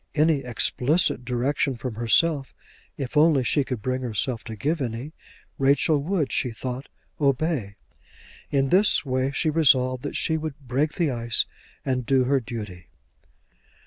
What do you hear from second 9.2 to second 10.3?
she resolved that